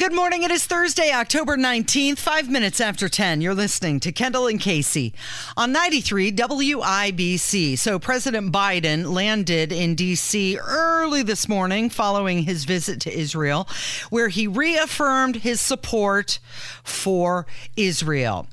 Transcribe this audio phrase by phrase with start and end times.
[0.00, 0.44] Good morning.
[0.44, 3.42] It is Thursday, October 19th, five minutes after 10.
[3.42, 5.12] You're listening to Kendall and Casey
[5.58, 7.78] on 93 WIBC.
[7.78, 10.58] So, President Biden landed in D.C.
[10.58, 13.68] early this morning following his visit to Israel,
[14.08, 16.38] where he reaffirmed his support
[16.82, 18.46] for Israel.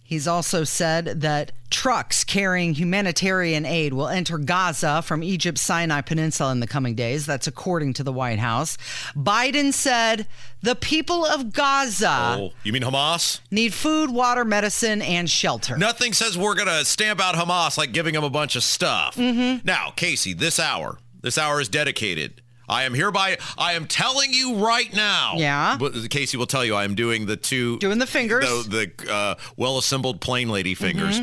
[0.00, 6.52] He's also said that trucks carrying humanitarian aid will enter Gaza from Egypt's Sinai Peninsula
[6.52, 7.26] in the coming days.
[7.26, 8.78] That's according to the White House.
[9.16, 10.28] Biden said
[10.62, 13.40] the people of Gaza Oh, you mean Hamas?
[13.50, 15.76] need food, water, medicine, and shelter.
[15.76, 19.16] Nothing says we're going to stamp out Hamas like giving them a bunch of stuff.
[19.16, 19.66] Mm-hmm.
[19.66, 22.40] Now, Casey, this hour, this hour is dedicated.
[22.68, 25.32] I am hereby, I am telling you right now.
[25.36, 25.76] Yeah.
[25.78, 27.78] But Casey will tell you I am doing the two.
[27.78, 28.44] Doing the fingers.
[28.68, 31.20] The, the uh, well assembled plain lady fingers.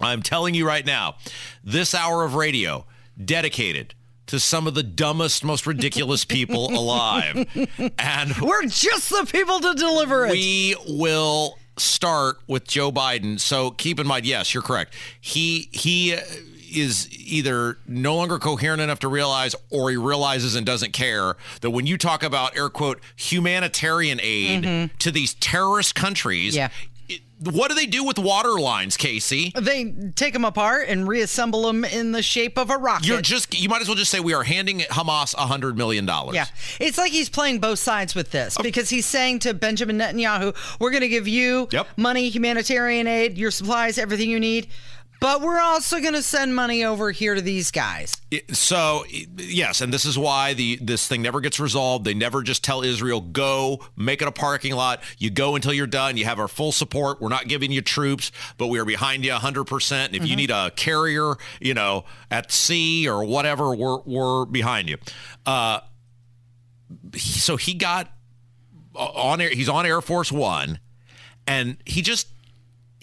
[0.00, 1.16] I'm telling you right now,
[1.64, 2.86] this hour of radio
[3.22, 3.94] dedicated
[4.26, 7.46] to some of the dumbest, most ridiculous people alive.
[7.98, 10.32] And We're just the people to deliver it.
[10.32, 13.40] we will start with Joe Biden.
[13.40, 14.94] So keep in mind, yes, you're correct.
[15.20, 16.12] He he
[16.70, 21.70] is either no longer coherent enough to realize or he realizes and doesn't care that
[21.70, 24.96] when you talk about air quote humanitarian aid mm-hmm.
[24.98, 26.68] to these terrorist countries, Yeah.
[27.40, 29.52] What do they do with water lines, Casey?
[29.56, 33.06] they take them apart and reassemble them in the shape of a rocket.
[33.06, 36.04] You're just you might as well just say we are handing Hamas a hundred million
[36.06, 36.34] dollars.
[36.34, 36.46] Yeah.
[36.80, 40.90] It's like he's playing both sides with this because he's saying to Benjamin Netanyahu, we're
[40.90, 41.86] going to give you Yep.
[41.96, 44.68] money, humanitarian aid, your supplies, everything you need,
[45.20, 48.16] but we're also going to send money over here to these guys.
[48.52, 49.04] So
[49.36, 52.04] yes, and this is why the this thing never gets resolved.
[52.04, 55.02] They never just tell Israel go make it a parking lot.
[55.18, 56.16] You go until you're done.
[56.16, 57.20] You have our full support.
[57.20, 59.64] We're not giving you troops, but we are behind you 100.
[59.64, 64.88] percent If you need a carrier, you know, at sea or whatever, we're we're behind
[64.88, 64.98] you.
[65.44, 65.80] Uh,
[67.16, 68.10] so he got
[68.94, 69.50] on air.
[69.50, 70.78] He's on Air Force One,
[71.46, 72.28] and he just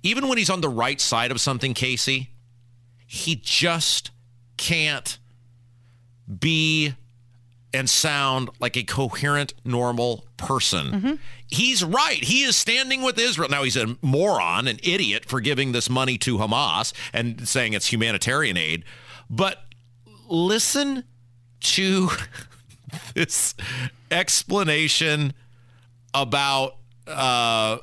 [0.05, 2.29] even when he's on the right side of something, Casey,
[3.07, 4.11] he just
[4.55, 5.17] can't
[6.39, 6.93] be
[7.73, 11.19] and sound like a coherent, normal person.
[11.47, 12.23] He's right.
[12.23, 13.49] He is standing with Israel.
[13.49, 17.91] Now, he's a moron, an idiot for giving this money to Hamas and saying it's
[17.91, 18.85] humanitarian aid.
[19.29, 19.57] But
[20.27, 21.03] listen
[21.61, 22.09] to
[23.15, 23.55] this
[24.09, 25.33] explanation
[26.13, 26.77] about
[27.07, 27.79] uh,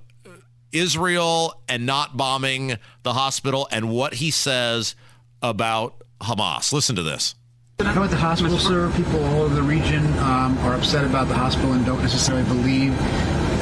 [0.73, 4.95] Israel and not bombing the hospital and what he says
[5.43, 6.73] about Hamas.
[6.73, 7.35] Listen to this.
[7.81, 11.27] I know at the hospital, sir, people all over the region um, are upset about
[11.27, 12.95] the hospital and don't necessarily believe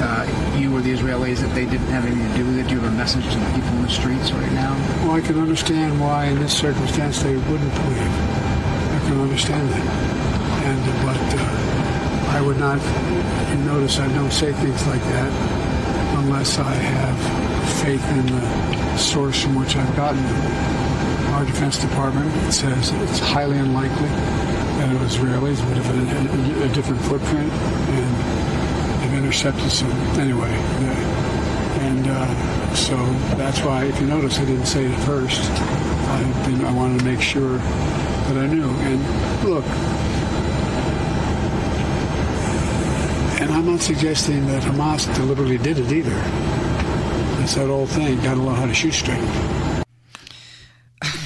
[0.03, 2.69] uh, you or the Israelis that they didn't have anything to do with it.
[2.69, 4.75] Do you have a message to the people in the streets right now?
[5.05, 8.13] Well, I can understand why in this circumstance they wouldn't believe.
[8.93, 9.87] I can understand that.
[10.67, 12.79] And uh, but uh, I would not.
[13.51, 15.60] You notice I don't say things like that
[16.21, 17.19] unless I have
[17.83, 21.35] faith in the source from which I've gotten them.
[21.35, 26.69] Our Defense Department says it's highly unlikely that it was Israelis would have a, a,
[26.75, 30.51] different footprint and they've intercepted some anyway.
[31.89, 32.97] and uh, so
[33.37, 35.41] that's why, if you notice, I didn't say it first.
[35.41, 38.69] I, I wanted to make sure that I knew.
[38.69, 39.65] And look,
[43.40, 46.23] and I'm not suggesting that Hamas deliberately did it either.
[47.43, 49.25] It's that old thing, got to learn how to shoot straight.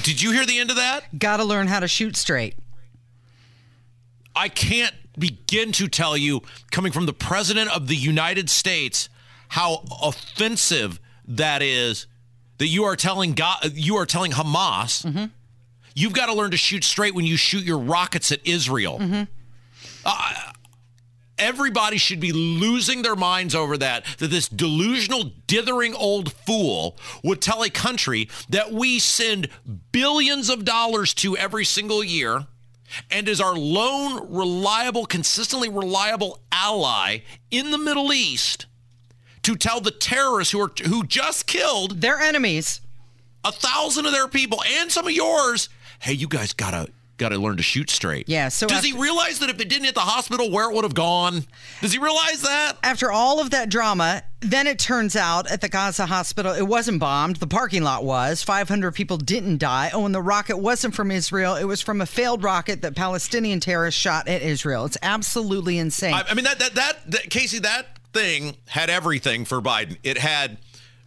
[0.03, 1.17] Did you hear the end of that?
[1.17, 2.55] Got to learn how to shoot straight.
[4.35, 6.41] I can't begin to tell you,
[6.71, 9.09] coming from the President of the United States,
[9.49, 12.07] how offensive that is
[12.57, 15.29] that you are telling God, you are telling Hamas,
[15.93, 18.99] you've got to learn to shoot straight when you shoot your rockets at Israel.
[20.05, 20.33] Uh,
[21.37, 27.41] everybody should be losing their minds over that that this delusional dithering old fool would
[27.41, 29.49] tell a country that we send
[29.91, 32.45] billions of dollars to every single year
[33.11, 37.19] and is our lone reliable consistently reliable ally
[37.51, 38.65] in the Middle East
[39.43, 42.81] to tell the terrorists who are who just killed They're enemies.
[43.43, 47.57] a thousand of their people and some of yours hey you guys gotta gotta learn
[47.57, 50.51] to shoot straight Yeah, so does he realize that if it didn't hit the hospital
[50.51, 51.45] where it would have gone
[51.81, 55.69] does he realize that After all of that drama, then it turns out at the
[55.69, 57.37] Gaza hospital, it wasn't bombed.
[57.37, 58.43] The parking lot was.
[58.43, 59.89] 500 people didn't die.
[59.93, 61.55] Oh, and the rocket wasn't from Israel.
[61.55, 64.85] It was from a failed rocket that Palestinian terrorists shot at Israel.
[64.85, 66.13] It's absolutely insane.
[66.13, 69.97] I, I mean that, that that that Casey that thing had everything for Biden.
[70.03, 70.57] It had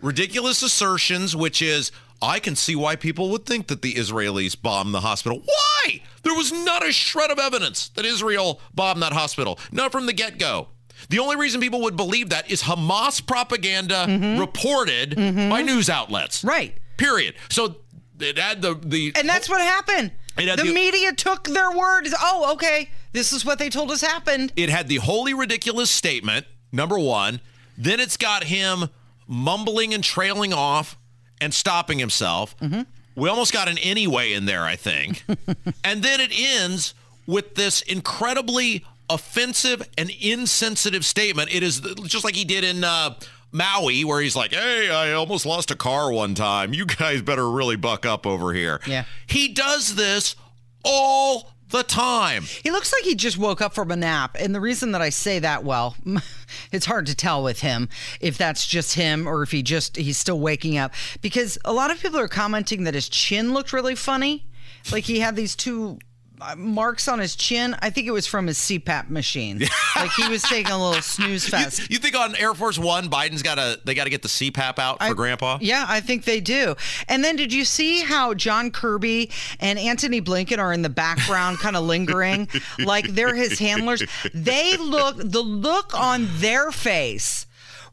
[0.00, 1.90] ridiculous assertions, which is,
[2.20, 5.42] I can see why people would think that the Israelis bombed the hospital.
[5.44, 6.02] Why?
[6.22, 10.12] There was not a shred of evidence that Israel bombed that hospital, not from the
[10.12, 10.68] get go.
[11.10, 14.40] The only reason people would believe that is Hamas propaganda mm-hmm.
[14.40, 15.48] reported mm-hmm.
[15.48, 16.42] by news outlets.
[16.42, 16.76] Right.
[16.96, 17.36] Period.
[17.48, 17.76] So
[18.18, 20.12] it had the the And that's what happened.
[20.36, 22.06] The, the, media took their word.
[22.20, 22.90] Oh, okay.
[23.12, 24.52] This is what they told us happened.
[24.54, 27.40] It had the wholly ridiculous statement, number one.
[27.76, 28.88] Then it's got him
[29.26, 30.97] mumbling and trailing off
[31.40, 32.56] and stopping himself.
[32.58, 32.82] Mm-hmm.
[33.14, 35.24] We almost got an anyway in there, I think.
[35.84, 36.94] and then it ends
[37.26, 41.52] with this incredibly offensive and insensitive statement.
[41.52, 43.14] It is just like he did in uh,
[43.52, 46.72] Maui, where he's like, "Hey, I almost lost a car one time.
[46.74, 50.36] You guys better really buck up over here." Yeah, he does this
[50.84, 52.44] all the time.
[52.62, 54.36] He looks like he just woke up from a nap.
[54.38, 55.96] And the reason that I say that, well,
[56.72, 57.88] it's hard to tell with him
[58.20, 61.90] if that's just him or if he just he's still waking up because a lot
[61.90, 64.46] of people are commenting that his chin looked really funny.
[64.90, 65.98] Like he had these two
[66.40, 67.76] Uh, marks on his chin.
[67.80, 69.58] I think it was from his CPAP machine.
[69.96, 71.80] like he was taking a little snooze fest.
[71.80, 74.28] You, you, think on Air Force One, Biden's got to they got to get the
[74.28, 75.58] CPAP out for I, Grandpa?
[75.60, 76.76] Yeah, I think they do.
[77.08, 81.58] And then did you see how John Kirby and Antony Blinken are in the background,
[81.58, 82.48] kind of lingering,
[82.78, 84.02] like they're his handlers?
[84.32, 87.46] They look the look on their face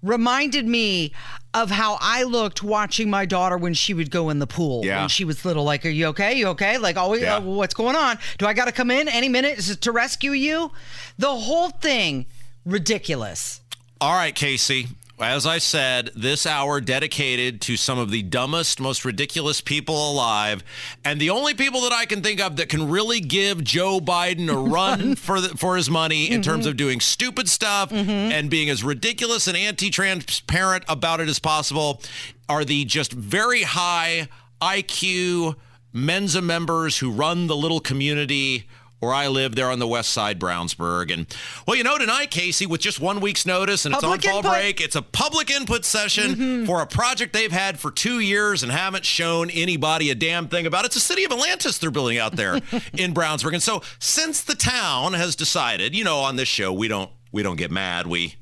[0.04, 1.12] reminded me
[1.56, 5.00] of how I looked watching my daughter when she would go in the pool yeah.
[5.00, 5.64] when she was little.
[5.64, 6.34] Like, are you okay?
[6.34, 6.78] You okay?
[6.78, 7.38] Like, always, yeah.
[7.38, 8.20] uh, what's going on?
[8.38, 10.72] Do I got to come in any minute to rescue you?
[11.18, 12.26] The whole thing,
[12.66, 13.62] ridiculous.
[14.02, 14.90] All right, Casey
[15.20, 20.64] as I said, this hour dedicated to some of the dumbest, most ridiculous people alive,
[21.06, 24.50] and the only people that I can think of that can really give Joe Biden
[24.50, 26.52] a run for the, for his money in mm-hmm.
[26.52, 28.10] terms of doing stupid stuff mm-hmm.
[28.10, 32.02] and being as ridiculous and anti-transparent about it as possible
[32.50, 34.28] are the just very high
[34.62, 35.56] IQ
[35.94, 38.68] Mensa members who run the little community
[39.06, 41.14] where I live there on the west side, Brownsburg.
[41.14, 41.28] And
[41.68, 44.40] well, you know, tonight, Casey, with just one week's notice and public it's on fall
[44.40, 44.52] input.
[44.52, 46.66] break, it's a public input session mm-hmm.
[46.66, 50.66] for a project they've had for two years and haven't shown anybody a damn thing
[50.66, 50.86] about.
[50.86, 52.56] It's a city of Atlantis they're building out there
[52.94, 53.54] in Brownsburg.
[53.54, 57.44] And so since the town has decided, you know, on this show, we don't we
[57.44, 58.08] don't get mad.
[58.08, 58.36] We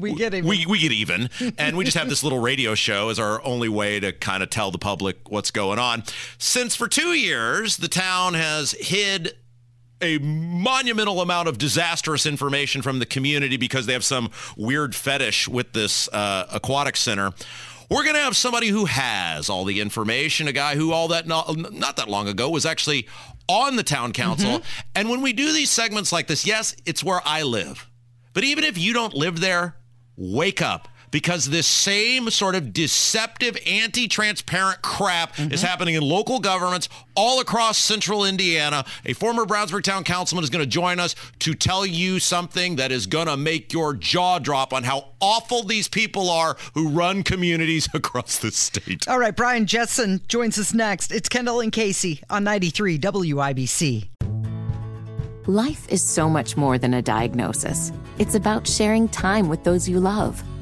[0.00, 0.48] we get even.
[0.48, 1.30] We, we get even.
[1.58, 4.50] and we just have this little radio show as our only way to kind of
[4.50, 6.02] tell the public what's going on.
[6.38, 9.34] Since for two years, the town has hid
[10.00, 15.48] a monumental amount of disastrous information from the community because they have some weird fetish
[15.48, 17.32] with this uh, aquatic center.
[17.90, 21.26] We're going to have somebody who has all the information, a guy who all that
[21.26, 23.08] not, not that long ago was actually
[23.48, 24.60] on the town council.
[24.60, 24.88] Mm-hmm.
[24.94, 27.88] And when we do these segments like this, yes, it's where I live.
[28.32, 29.74] But even if you don't live there,
[30.16, 35.52] wake up because this same sort of deceptive, anti-transparent crap mm-hmm.
[35.52, 38.84] is happening in local governments all across central Indiana.
[39.04, 42.92] A former Brownsburg town councilman is going to join us to tell you something that
[42.92, 47.22] is going to make your jaw drop on how awful these people are who run
[47.22, 49.08] communities across the state.
[49.08, 51.12] All right, Brian Jessen joins us next.
[51.12, 54.08] It's Kendall and Casey on 93 WIBC.
[55.46, 57.92] Life is so much more than a diagnosis.
[58.18, 60.44] It's about sharing time with those you love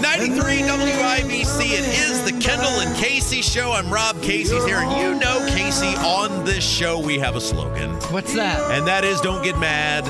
[0.00, 1.60] 93 WIBC.
[1.72, 3.72] It is the Kendall and Casey show.
[3.72, 4.78] I'm Rob Casey's here.
[4.78, 7.90] And you know, Casey, on this show, we have a slogan.
[8.12, 8.70] What's that?
[8.70, 10.04] And that is don't get mad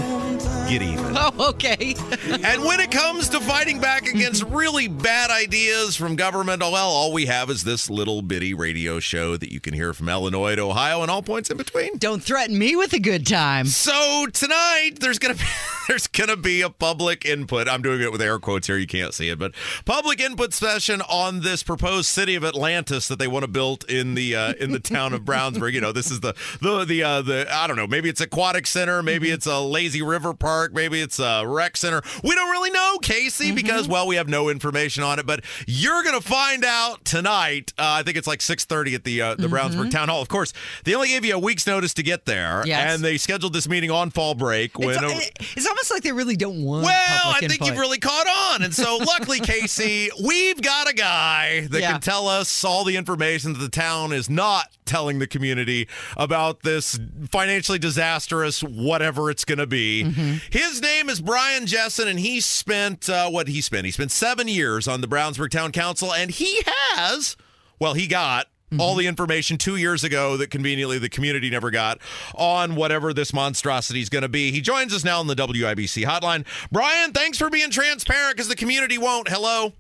[0.71, 1.11] get even.
[1.23, 1.95] Oh, okay.
[2.45, 7.13] and when it comes to fighting back against really bad ideas from government, well, all
[7.13, 10.63] we have is this little bitty radio show that you can hear from Illinois to
[10.63, 11.99] Ohio and all points in between.
[11.99, 13.67] Don't threaten me with a good time.
[13.67, 15.49] So tonight, there's going to be.
[15.91, 17.69] there's to be a public input.
[17.69, 18.77] I'm doing it with air quotes here.
[18.77, 19.53] You can't see it, but
[19.85, 24.15] public input session on this proposed city of Atlantis that they want to build in
[24.15, 25.73] the uh, in the town of Brownsburg.
[25.73, 27.89] You know, this is the the the uh, the I don't know.
[27.89, 29.03] Maybe it's aquatic center.
[29.03, 29.35] Maybe mm-hmm.
[29.35, 30.60] it's a lazy river park.
[30.69, 32.03] Maybe it's a rec center.
[32.23, 33.55] We don't really know, Casey, mm-hmm.
[33.55, 35.27] because well, we have no information on it.
[35.27, 37.73] But you're going to find out tonight.
[37.79, 39.55] Uh, I think it's like 6:30 at the uh, the mm-hmm.
[39.55, 40.23] Brownsburg Town Hall.
[40.23, 40.53] Of course,
[40.85, 42.95] they only gave you a week's notice to get there, yes.
[42.95, 44.79] and they scheduled this meeting on fall break.
[44.79, 46.85] When it's, a, it's almost like they really don't want.
[46.85, 47.69] Well, I think input.
[47.69, 51.93] you've really caught on, and so luckily, Casey, we've got a guy that yeah.
[51.93, 55.87] can tell us all the information that the town is not telling the community
[56.17, 56.99] about this
[57.31, 60.05] financially disastrous whatever it's going to be.
[60.05, 60.50] Mm-hmm.
[60.51, 63.85] His name is Brian Jessen, and he spent uh, what he spent.
[63.87, 67.37] He spent seven years on the Brownsburg Town Council, and he has.
[67.79, 68.81] Well, he got Mm-hmm.
[68.83, 71.99] all the information two years ago that conveniently the community never got
[72.37, 74.53] on whatever this monstrosity is going to be.
[74.53, 76.47] He joins us now on the WIBC hotline.
[76.71, 79.29] Brian, thanks for being transparent because the community won't.
[79.29, 79.73] Hello.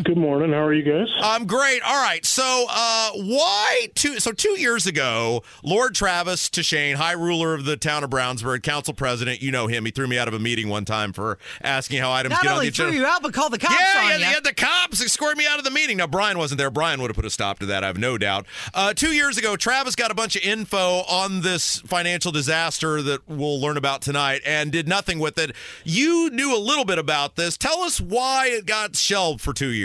[0.00, 0.52] Good morning.
[0.52, 1.14] How are you guys?
[1.20, 1.82] I'm great.
[1.82, 2.24] All right.
[2.24, 4.20] So, uh, why two?
[4.20, 8.94] So, two years ago, Lord Travis Tushane, High Ruler of the town of Brownsburg, council
[8.94, 9.84] president, you know him.
[9.84, 12.52] He threw me out of a meeting one time for asking how items Not get
[12.52, 12.90] on the agenda.
[12.90, 14.24] threw you out, but called the cops yeah, on yeah, you.
[14.32, 15.98] Yeah, the cops escorted me out of the meeting.
[15.98, 16.70] Now, Brian wasn't there.
[16.70, 17.84] Brian would have put a stop to that.
[17.84, 18.46] I have no doubt.
[18.72, 23.28] Uh, two years ago, Travis got a bunch of info on this financial disaster that
[23.28, 25.54] we'll learn about tonight, and did nothing with it.
[25.84, 27.58] You knew a little bit about this.
[27.58, 29.81] Tell us why it got shelved for two years.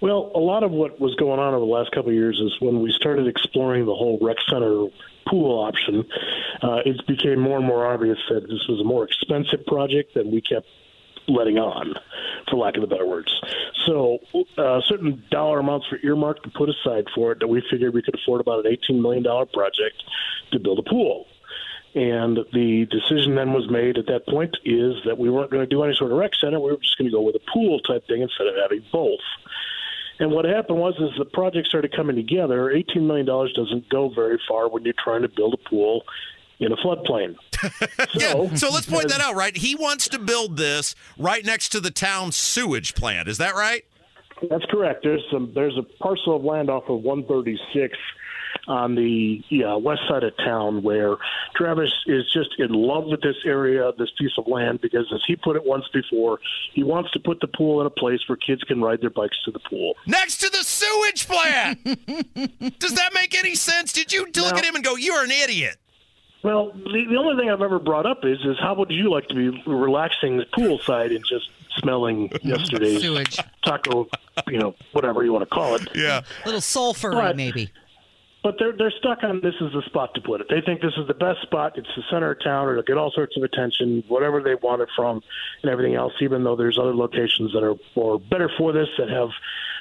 [0.00, 2.52] Well, a lot of what was going on over the last couple of years is
[2.60, 4.86] when we started exploring the whole rec center
[5.28, 6.04] pool option,
[6.62, 10.30] uh, it became more and more obvious that this was a more expensive project than
[10.30, 10.66] we kept
[11.28, 11.94] letting on,
[12.50, 13.32] for lack of the better words.
[13.86, 14.18] So,
[14.58, 18.02] uh, certain dollar amounts were earmarked to put aside for it that we figured we
[18.02, 20.02] could afford about an $18 million project
[20.50, 21.26] to build a pool.
[21.94, 25.68] And the decision then was made at that point is that we weren't going to
[25.68, 26.58] do any sort of rec center.
[26.58, 29.20] We were just going to go with a pool type thing instead of having both.
[30.18, 32.70] And what happened was, is the project started coming together.
[32.70, 36.04] Eighteen million dollars doesn't go very far when you're trying to build a pool
[36.60, 37.36] in a floodplain.
[38.18, 38.54] So, yeah.
[38.56, 39.56] So let's point that out, right?
[39.56, 43.28] He wants to build this right next to the town sewage plant.
[43.28, 43.84] Is that right?
[44.50, 45.04] That's correct.
[45.04, 45.52] There's some.
[45.54, 47.96] There's a parcel of land off of 136
[48.68, 51.16] on the yeah, west side of town where
[51.56, 55.36] Travis is just in love with this area, this piece of land, because as he
[55.36, 56.38] put it once before,
[56.72, 59.36] he wants to put the pool in a place where kids can ride their bikes
[59.44, 59.94] to the pool.
[60.06, 61.82] Next to the sewage plant!
[62.78, 63.92] Does that make any sense?
[63.92, 65.76] Did you look at him and go, You're an idiot?
[66.42, 69.28] Well, the, the only thing I've ever brought up is is how would you like
[69.28, 74.08] to be relaxing the poolside and just smelling yesterday's sewage taco,
[74.48, 75.88] you know, whatever you want to call it.
[75.94, 77.70] Yeah, a little sulfur maybe
[78.42, 80.48] but they're they're stuck on this is the spot to put it.
[80.50, 81.78] They think this is the best spot.
[81.78, 82.68] It's the center of town.
[82.68, 85.22] It'll get all sorts of attention, whatever they want it from,
[85.62, 86.12] and everything else.
[86.20, 89.30] Even though there's other locations that are more better for this, that have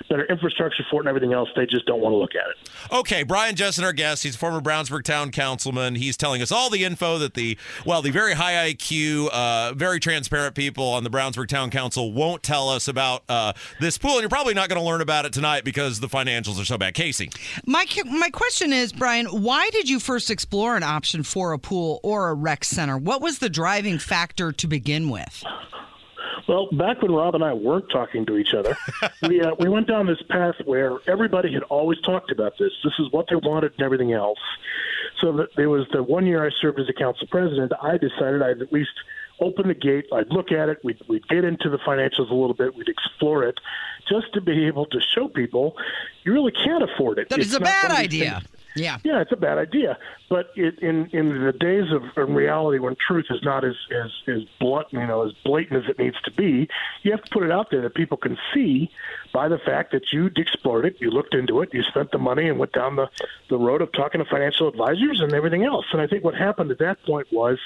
[0.07, 2.69] better infrastructure for it and everything else, they just don't want to look at it.
[2.93, 5.95] Okay, Brian Jessen, our guest, he's a former Brownsburg town councilman.
[5.95, 9.99] He's telling us all the info that the well, the very high IQ, uh, very
[9.99, 14.21] transparent people on the Brownsburg town council won't tell us about uh, this pool, and
[14.21, 16.93] you're probably not going to learn about it tonight because the financials are so bad.
[16.93, 17.29] Casey,
[17.65, 21.57] my my question question is, Brian, why did you first explore an option for a
[21.57, 22.97] pool or a rec center?
[22.97, 25.43] What was the driving factor to begin with?
[26.47, 28.77] Well, back when Rob and I weren't talking to each other,
[29.27, 32.71] we uh, we went down this path where everybody had always talked about this.
[32.83, 34.39] This is what they wanted and everything else.
[35.21, 37.71] So that there was the one year I served as a council president.
[37.81, 38.91] I decided I'd at least
[39.39, 40.05] open the gate.
[40.13, 40.79] I'd look at it.
[40.83, 42.75] We'd, we'd get into the financials a little bit.
[42.75, 43.59] We'd explore it
[44.07, 45.75] just to be able to show people
[46.23, 47.29] you really can't afford it.
[47.29, 48.41] That it's is a bad idea.
[48.75, 49.97] Yeah, yeah, it's a bad idea.
[50.29, 54.11] But it, in in the days of in reality, when truth is not as as
[54.27, 56.69] as blunt, you know, as blatant as it needs to be,
[57.03, 58.89] you have to put it out there that people can see
[59.33, 62.47] by the fact that you explored it, you looked into it, you spent the money,
[62.47, 63.09] and went down the
[63.49, 65.85] the road of talking to financial advisors and everything else.
[65.91, 67.59] And I think what happened at that point was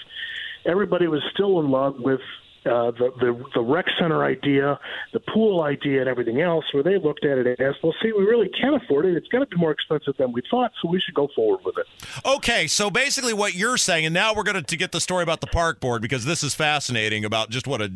[0.66, 2.22] everybody was still in love with
[2.66, 4.80] uh, the, the the rec center idea,
[5.14, 8.24] the pool idea, and everything else, where they looked at it asked, "Well, see, we
[8.24, 9.16] really can't afford it.
[9.16, 11.76] It's going to be more expensive than we thought, so we should go forward with
[11.78, 11.86] it."
[12.26, 15.42] Okay, so basically, what you're saying, and now we're going to get the story about
[15.42, 17.92] the park board because this is fascinating about just what a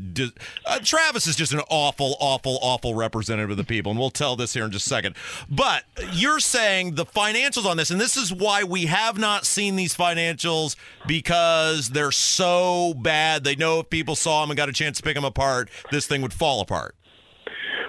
[0.65, 4.35] uh, Travis is just an awful, awful, awful representative of the people, and we'll tell
[4.35, 5.15] this here in just a second.
[5.49, 5.83] But
[6.13, 9.95] you're saying the financials on this, and this is why we have not seen these
[9.95, 10.75] financials
[11.07, 13.43] because they're so bad.
[13.43, 16.21] They know if people saw them got a chance to pick them apart, this thing
[16.21, 16.95] would fall apart.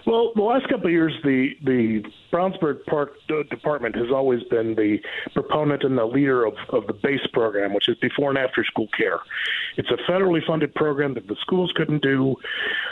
[0.06, 3.12] Well, the last couple of years, the the Brownsburg Park
[3.50, 4.98] Department has always been the
[5.34, 8.88] proponent and the leader of, of the BASE program, which is before and after school
[8.96, 9.18] care.
[9.76, 12.34] It's a federally funded program that the schools couldn't do.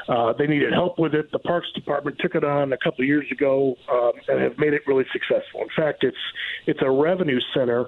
[0.07, 1.33] Uh, they needed help with it.
[1.33, 4.75] The Parks Department took it on a couple of years ago um, and have made
[4.75, 5.63] it really successful.
[5.63, 6.17] In fact, it's
[6.67, 7.87] it's a revenue center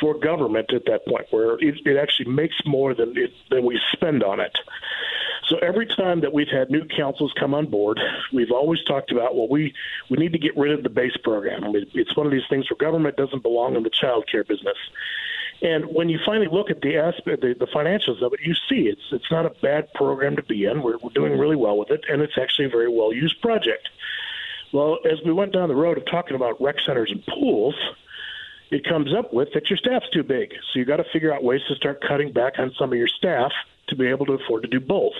[0.00, 3.80] for government at that point, where it, it actually makes more than it, than we
[3.92, 4.58] spend on it.
[5.48, 8.00] So every time that we've had new councils come on board,
[8.32, 9.72] we've always talked about well, we
[10.10, 11.62] we need to get rid of the base program.
[11.64, 14.42] I mean, it's one of these things where government doesn't belong in the child care
[14.42, 14.76] business.
[15.62, 18.88] And when you finally look at the aspect, the, the financials of it, you see
[18.88, 20.82] it's it's not a bad program to be in.
[20.82, 23.88] We're, we're doing really well with it, and it's actually a very well used project.
[24.72, 27.76] Well, as we went down the road of talking about rec centers and pools,
[28.70, 30.52] it comes up with that your staff's too big.
[30.72, 33.08] So you got to figure out ways to start cutting back on some of your
[33.08, 33.52] staff
[33.88, 35.14] to be able to afford to do both.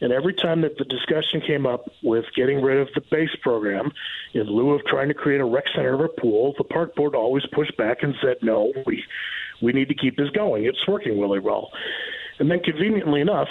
[0.00, 3.92] And every time that the discussion came up with getting rid of the base program
[4.32, 7.14] in lieu of trying to create a rec center or a pool, the park board
[7.14, 9.04] always pushed back and said, no, we,
[9.60, 10.64] we need to keep this going.
[10.64, 11.70] It's working really well.
[12.38, 13.48] And then conveniently enough,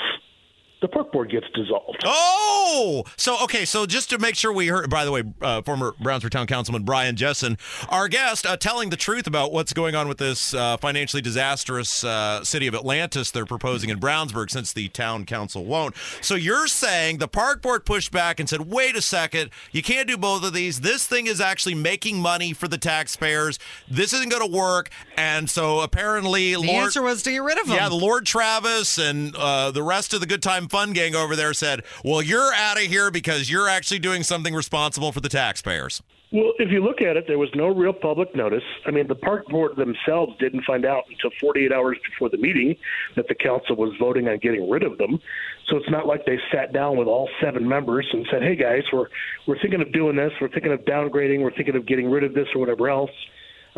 [0.82, 2.04] the park board gets dissolved.
[2.06, 4.90] Oh, so okay, so just to make sure we heard.
[4.90, 7.60] By the way, uh, former Brownsburg Town Councilman Brian Jessen,
[7.90, 12.04] our guest, uh, telling the truth about what's going on with this uh, financially disastrous
[12.04, 15.96] uh, city of Atlantis they're proposing in Brownsburg, since the town council won't.
[16.22, 20.08] So you're saying the park board pushed back and said, "Wait a second, you can't
[20.08, 20.82] do both of these.
[20.82, 23.60] This thing is actually making money for the taxpayers.
[23.90, 27.58] This isn't going to work." And so apparently, the Lord, answer was to get rid
[27.60, 27.76] of them.
[27.76, 31.54] Yeah, Lord Travis and uh, the rest of the Good Time Fun gang over there
[31.54, 36.02] said, "Well, you're out of here because you're actually doing something responsible for the taxpayers."
[36.32, 38.64] Well, if you look at it, there was no real public notice.
[38.86, 42.76] I mean, the park board themselves didn't find out until 48 hours before the meeting
[43.16, 45.20] that the council was voting on getting rid of them.
[45.68, 48.84] So it's not like they sat down with all seven members and said, "Hey guys,
[48.94, 49.08] we're
[49.48, 50.32] we're thinking of doing this.
[50.40, 51.42] We're thinking of downgrading.
[51.42, 53.12] We're thinking of getting rid of this or whatever else."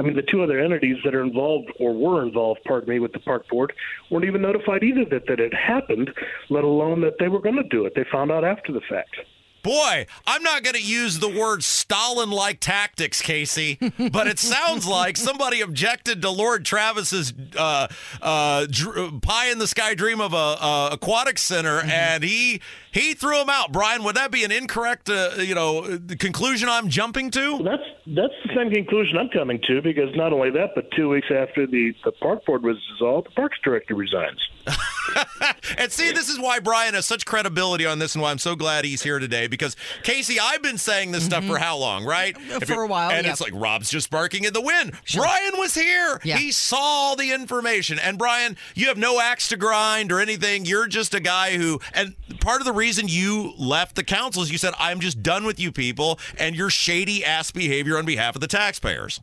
[0.02, 3.14] I mean, the two other entities that are involved or were involved, pardon me, with
[3.14, 3.72] the park board
[4.10, 6.10] weren't even notified either that that it happened,
[6.50, 7.94] let alone that they were going to do it.
[7.96, 9.16] They found out after the fact.
[9.64, 13.78] Boy, I'm not going to use the word Stalin like tactics, Casey,
[14.12, 17.88] but it sounds like somebody objected to Lord Travis's uh,
[18.22, 21.90] uh, dr- pie in the sky dream of a, a aquatic center, mm-hmm.
[21.90, 23.72] and he he threw him out.
[23.72, 27.54] Brian, would that be an incorrect, uh, you know, conclusion I'm jumping to?
[27.54, 31.10] Well, that's that's the same conclusion I'm coming to because not only that, but two
[31.10, 34.40] weeks after the the park board was dissolved, the parks director resigns.
[35.78, 38.56] and see, this is why Brian has such credibility on this, and why I'm so
[38.56, 39.48] glad he's here today.
[39.48, 41.32] Because Casey, I've been saying this mm-hmm.
[41.32, 42.38] stuff for how long, right?
[42.38, 43.34] For a while, and yep.
[43.34, 44.94] it's like Rob's just barking in the wind.
[45.04, 45.24] Sure.
[45.24, 46.20] Brian was here.
[46.24, 46.38] Yeah.
[46.38, 50.66] He saw the information, and Brian, you have no axe to grind or anything.
[50.66, 54.52] You're just a guy who, and part of the reason you left the council is
[54.52, 58.36] you said, "I'm just done with you people and your shady ass behavior on behalf
[58.36, 59.22] of the taxpayers."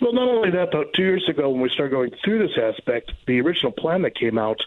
[0.00, 3.12] Well, not only that, but two years ago when we started going through this aspect,
[3.28, 4.60] the original plan that came out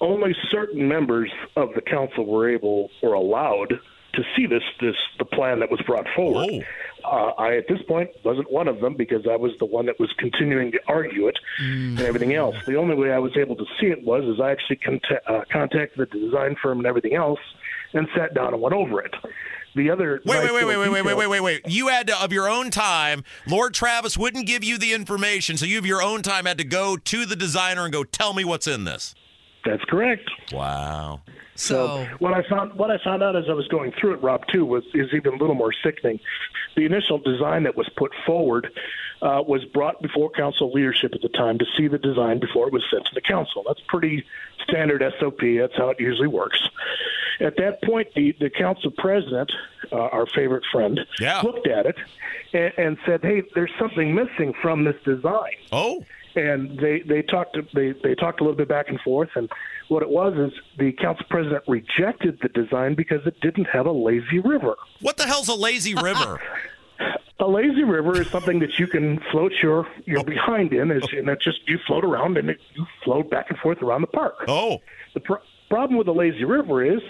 [0.00, 3.80] only certain members of the council were able or allowed
[4.16, 6.66] to see this this the plan that was brought forward.
[7.04, 10.00] Uh, I at this point wasn't one of them because I was the one that
[10.00, 11.90] was continuing to argue it mm.
[11.90, 12.56] and everything else.
[12.66, 15.42] The only way I was able to see it was is I actually contact, uh,
[15.50, 17.40] contacted the design firm and everything else
[17.92, 19.14] and sat down and went over it.
[19.76, 21.60] The other wait, wait, wait, wait, wait, wait, wait, wait, wait, wait.
[21.66, 23.22] You had to, of your own time.
[23.46, 26.64] Lord Travis wouldn't give you the information, so you of your own time had to
[26.64, 29.14] go to the designer and go, "Tell me what's in this."
[29.66, 30.30] That's correct.
[30.52, 31.20] Wow.
[31.56, 34.22] So, so, what I found what I found out as I was going through it,
[34.22, 36.20] Rob, too, was is even a little more sickening.
[36.76, 38.70] The initial design that was put forward
[39.22, 42.72] uh, was brought before council leadership at the time to see the design before it
[42.72, 43.64] was sent to the council.
[43.66, 44.24] That's pretty
[44.64, 45.40] standard SOP.
[45.40, 46.60] That's how it usually works.
[47.40, 49.50] At that point, the, the council president,
[49.92, 51.40] uh, our favorite friend, yeah.
[51.40, 51.96] looked at it
[52.52, 56.04] and, and said, "Hey, there's something missing from this design." Oh
[56.36, 59.50] and they they talked they they talked a little bit back and forth and
[59.88, 63.92] what it was is the council president rejected the design because it didn't have a
[63.92, 64.74] lazy river.
[65.00, 66.40] What the hell's a lazy river?
[67.38, 71.28] a lazy river is something that you can float your your behind in, is, and
[71.28, 74.44] it's just you float around and it, you float back and forth around the park.
[74.48, 74.80] Oh,
[75.14, 77.00] the pro- problem with a lazy river is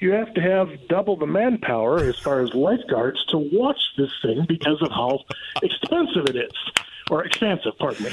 [0.00, 4.44] you have to have double the manpower as far as lifeguards to watch this thing
[4.48, 5.20] because of how
[5.62, 6.52] expensive it is
[7.10, 8.10] or expansive, pardon me.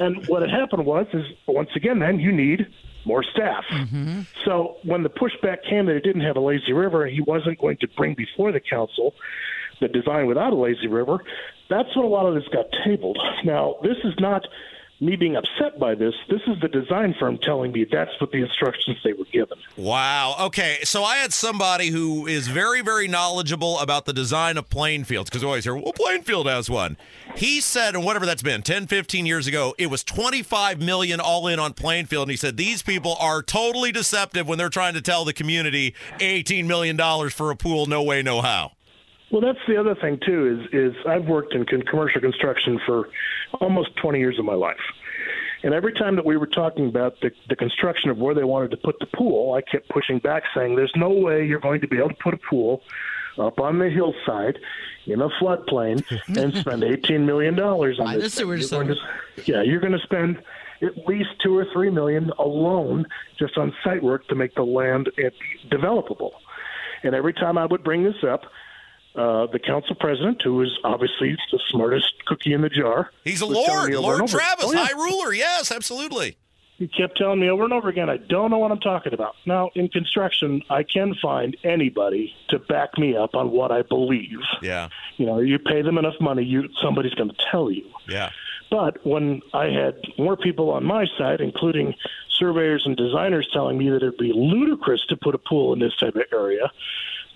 [0.00, 2.66] And what had happened was, is once again, then you need
[3.04, 3.64] more staff.
[3.70, 4.22] Mm-hmm.
[4.44, 7.60] So when the pushback came that it didn't have a lazy river and he wasn't
[7.60, 9.14] going to bring before the council
[9.80, 11.18] the design without a lazy river,
[11.68, 13.18] that's when a lot of this got tabled.
[13.44, 14.46] Now, this is not
[15.02, 18.38] me being upset by this, this is the design firm telling me that's what the
[18.38, 19.58] instructions they were given.
[19.76, 20.36] Wow.
[20.38, 20.78] Okay.
[20.84, 25.28] So I had somebody who is very, very knowledgeable about the design of playing fields
[25.28, 26.96] because we always hear, well, Plainfield has one.
[27.36, 31.48] He said, and whatever that's been, 10, 15 years ago, it was 25 million all
[31.48, 32.28] in on Plainfield.
[32.28, 35.96] And he said, these people are totally deceptive when they're trying to tell the community
[36.20, 36.96] $18 million
[37.30, 37.86] for a pool.
[37.86, 38.72] No way, no how.
[39.32, 40.68] Well, that's the other thing too.
[40.70, 43.08] Is is I've worked in commercial construction for
[43.60, 44.76] almost 20 years of my life,
[45.62, 48.70] and every time that we were talking about the, the construction of where they wanted
[48.72, 51.88] to put the pool, I kept pushing back, saying, "There's no way you're going to
[51.88, 52.82] be able to put a pool
[53.38, 54.58] up on the hillside
[55.06, 56.04] in a floodplain
[56.36, 60.42] and spend 18 million dollars on this." You're to- yeah, you're going to spend
[60.82, 63.06] at least two or three million alone
[63.38, 65.30] just on site work to make the land eh,
[65.70, 66.32] developable.
[67.02, 68.42] And every time I would bring this up,
[69.14, 73.46] uh, the council president, who is obviously the smartest cookie in the jar, He's a
[73.46, 74.86] lord, Lord Travis, Oh, yeah.
[74.86, 75.32] high ruler.
[75.34, 76.36] Yes, absolutely.
[76.78, 79.36] He kept telling me over and over again, I don't know what I'm talking about.
[79.46, 84.40] Now, in construction, I can find anybody to back me up on what I believe.
[84.62, 84.88] Yeah.
[85.16, 87.84] You know, you pay them enough money, you somebody's going to tell you.
[88.08, 88.30] Yeah.
[88.70, 91.94] But when I had more people on my side, including
[92.38, 95.94] surveyors and designers telling me that it'd be ludicrous to put a pool in this
[95.96, 96.72] type of area,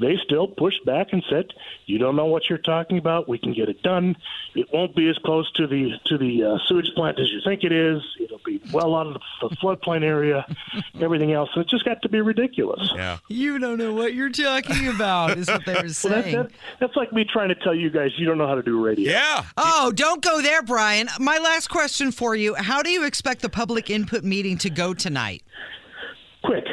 [0.00, 1.46] they still pushed back and said,
[1.86, 3.28] "You don't know what you're talking about.
[3.28, 4.16] We can get it done.
[4.54, 7.64] It won't be as close to the to the uh, sewage plant as you think
[7.64, 8.02] it is.
[8.20, 10.46] It'll be well out of the, the floodplain area,
[11.00, 11.50] everything else.
[11.54, 12.90] And it just got to be ridiculous.
[12.94, 13.18] Yeah.
[13.28, 16.36] You don't know what you're talking about, is what they were Well, that's, saying.
[16.36, 18.84] that, that's like me trying to tell you guys you don't know how to do
[18.84, 19.10] radio.
[19.12, 19.44] Yeah.
[19.56, 21.08] Oh, don't go there, Brian.
[21.18, 24.94] My last question for you How do you expect the public input meeting to go
[24.94, 25.42] tonight?
[26.44, 26.64] quick.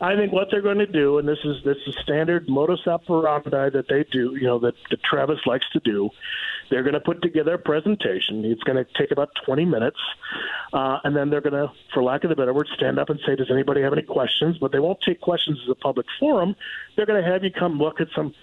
[0.00, 3.70] I think, what they're going to do, and this is this is standard modus operandi
[3.70, 6.10] that they do, you know, that, that Travis likes to do.
[6.70, 8.44] They're going to put together a presentation.
[8.44, 9.98] It's going to take about 20 minutes,
[10.72, 13.20] uh, and then they're going to, for lack of a better word, stand up and
[13.24, 16.56] say, "Does anybody have any questions?" But they won't take questions as a public forum.
[16.96, 18.34] They're going to have you come look at some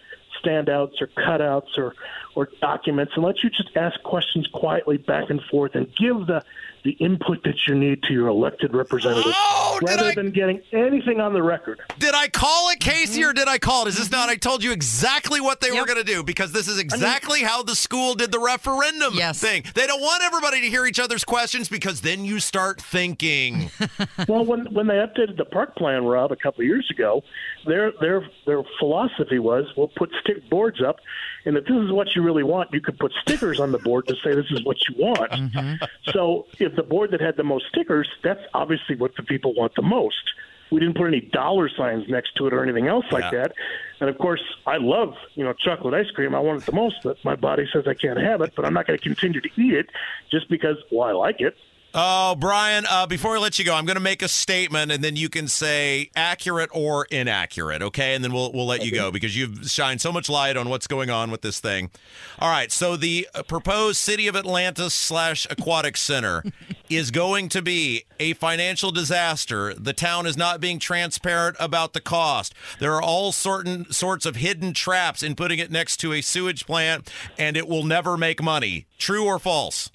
[0.44, 1.94] standouts or cutouts or
[2.36, 6.44] or documents and let you just ask questions quietly back and forth and give the
[6.84, 10.62] the input that you need to your elected representative Oh, did rather I- than getting
[10.74, 11.80] anything on the record.
[12.00, 13.89] Did I call it, Casey, or did I call it?
[13.89, 14.28] Is this not?
[14.30, 17.63] I told you exactly what they were going to do because this is exactly how
[17.63, 19.39] the school did the referendum Yes.
[19.39, 19.63] thing.
[19.74, 23.72] They don't want everybody to hear each other's questions because then you start thinking.
[24.28, 27.24] well, when when they updated the park plan, Rob, a couple of years ago,
[27.65, 30.97] their their their philosophy was, we'll put stick boards up,
[31.45, 34.08] and if this is what you really want, you could put stickers on the board
[34.08, 35.32] to say this is what you want.
[35.32, 35.84] Mm-hmm.
[36.12, 39.73] So if the board that had the most stickers, that's obviously what the people want
[39.76, 40.23] the most.
[40.71, 43.41] We didn't put any dollar signs next to it or anything else like Yeah.
[43.43, 43.54] that.
[43.99, 46.34] And of course, I love you know chocolate ice cream.
[46.34, 48.54] I want it the most, but my body says I can't have it.
[48.56, 49.89] But I'm not going to continue to eat it
[50.32, 51.56] just because well I like it.
[51.96, 55.04] Oh, Brian, uh, before I let you go, I'm going to make a statement and
[55.04, 58.16] then you can say accurate or inaccurate, okay?
[58.16, 60.88] And then we'll, we'll let you go because you've shined so much light on what's
[60.88, 61.92] going on with this thing.
[62.40, 66.44] All right, so the uh, proposed City of Atlanta slash Aquatic Center
[66.90, 69.76] is going to be a financial disaster.
[69.76, 72.56] The town is not being transparent about the cost.
[72.80, 76.66] There are all certain sorts of hidden traps in putting it next to a sewage
[76.66, 78.88] plant, and it will never make money.
[78.98, 79.92] True or false?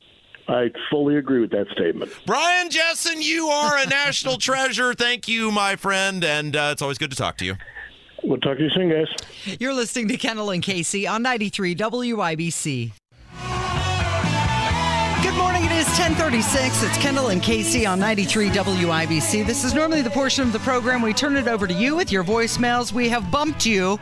[0.49, 2.11] I fully agree with that statement.
[2.25, 4.95] Brian Jessen, you are a national treasure.
[4.95, 7.57] Thank you, my friend, and uh, it's always good to talk to you.
[8.25, 9.07] We'll talk to you soon, guys.
[9.61, 12.93] You're listening to Kendall and Casey on 93 WIBC.
[15.23, 15.65] Good morning.
[15.65, 16.83] It is 1036.
[16.83, 19.47] It's Kendall and Casey on 93 WIBC.
[19.47, 22.11] This is normally the portion of the program we turn it over to you with
[22.11, 22.93] your voicemails.
[22.93, 23.99] We have bumped you.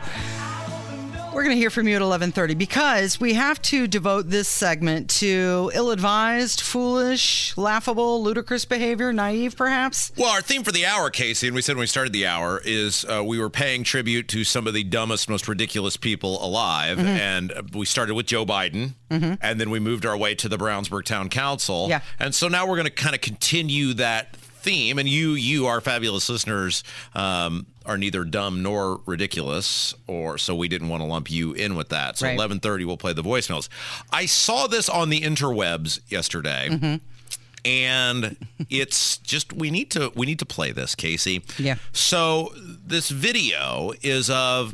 [1.37, 5.07] We're going to hear from you at 11:30 because we have to devote this segment
[5.19, 10.11] to ill-advised, foolish, laughable, ludicrous behavior, naive perhaps.
[10.17, 12.59] Well, our theme for the hour, Casey, and we said when we started the hour,
[12.65, 16.97] is uh, we were paying tribute to some of the dumbest, most ridiculous people alive.
[16.97, 20.57] And uh, we started with Joe Biden, and then we moved our way to the
[20.57, 21.85] Brownsburg Town Council.
[21.87, 22.01] Yeah.
[22.17, 24.99] And so now we're going to kind of continue that theme.
[24.99, 30.67] And you, you, our fabulous listeners, um, are neither dumb nor ridiculous, or so we
[30.67, 32.17] didn't want to lump you in with that.
[32.17, 32.37] So Right.
[32.37, 33.69] 11:30, we'll play the voicemails.
[34.11, 36.99] I saw this on the interwebs yesterday
[37.65, 38.37] and
[38.69, 41.75] it's just we need to we need to play this casey Yeah.
[41.91, 44.73] so this video is of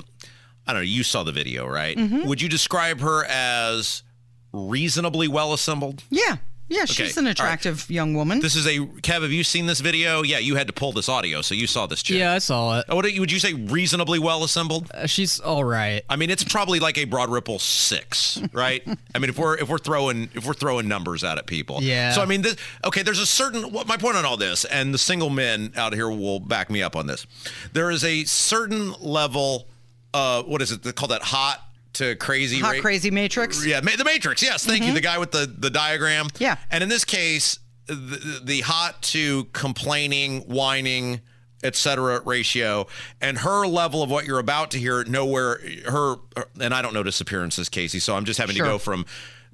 [0.67, 2.27] i don't know you saw the video right mm-hmm.
[2.27, 4.03] would you describe her as
[4.51, 6.35] reasonably well assembled Yeah.
[6.73, 7.31] Yeah, she's Okay, an all right.
[7.31, 8.39] attractive young woman.
[8.39, 9.21] This is a Kev.
[9.21, 10.23] Have you seen this video?
[10.23, 12.17] Yeah, you had to pull this audio, so you saw this chick.
[12.17, 12.85] Yeah, I saw it.
[12.89, 13.53] Oh, What would you say?
[13.53, 14.89] Reasonably well assembled.
[14.93, 16.01] Uh, she's all right.
[16.09, 18.81] I mean, it's probably like a Broad Ripple six, right?
[19.13, 22.11] I mean, if we're if we're throwing if we're throwing numbers out at people, Yeah.
[22.11, 22.55] So I mean, this
[22.85, 23.03] okay.
[23.03, 23.71] There's a certain.
[23.71, 26.81] What my point on all this, and the single men out here will back me
[26.81, 27.25] up on this.
[27.73, 29.67] There is a certain level.
[30.13, 30.83] Uh, what is it?
[30.83, 31.59] They call that hot
[31.93, 32.59] to crazy.
[32.59, 32.81] Hot rate?
[32.81, 33.65] crazy Matrix.
[33.65, 34.41] Yeah, ma- the Matrix.
[34.41, 34.87] Yes, thank you.
[34.87, 34.95] Mm-hmm.
[34.95, 36.27] The guy with the the diagram.
[36.39, 36.57] Yeah.
[36.71, 41.21] And in this case, the, the hot to complaining, whining,
[41.63, 42.21] etc.
[42.25, 42.87] ratio,
[43.21, 45.59] and her level of what you're about to hear, nowhere.
[45.87, 46.15] Her
[46.59, 47.99] and I don't notice appearances, Casey.
[47.99, 48.65] So I'm just having Sure.
[48.65, 49.05] to go from.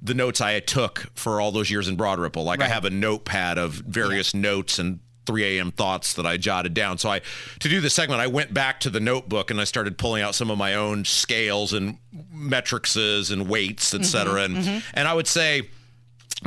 [0.02, 2.90] The notes I took for all those years in Broad Ripple, like I have a
[2.90, 5.00] notepad of various notes and
[5.30, 5.70] 3 a.m.
[5.70, 6.98] thoughts that I jotted down.
[6.98, 7.20] So I,
[7.60, 10.34] to do this segment, I went back to the notebook and I started pulling out
[10.34, 11.98] some of my own scales and
[12.32, 14.42] metricses and weights, et mm-hmm, cetera.
[14.42, 14.78] And, mm-hmm.
[14.92, 15.68] and I would say,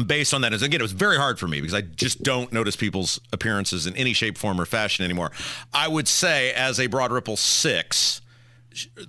[0.06, 2.52] based on that, is again, it was very hard for me because I just don't
[2.52, 5.32] notice people's appearances in any shape, form, or fashion anymore.
[5.74, 8.20] I would say, as a Broad Ripple six,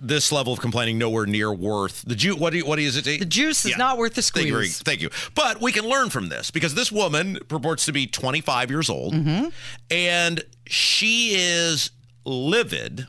[0.00, 2.37] this level of complaining nowhere near worth the juice.
[2.38, 3.05] what you, what is it?
[3.05, 4.83] The juice is not worth the Thank you, squeeze.
[4.83, 5.11] Thank you.
[5.35, 9.14] But we can learn from this because this woman purports to be 25 years old
[9.14, 9.48] Mm-hmm.
[9.90, 11.90] and she is
[12.24, 13.07] livid